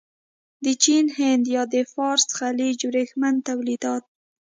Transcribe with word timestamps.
د 0.65 0.67
چین، 0.83 1.05
هند 1.17 1.43
یا 1.55 1.63
د 1.73 1.75
فارس 1.93 2.25
خلیج 2.37 2.77
ورېښمین 2.89 3.35
تولیدات. 3.47 4.03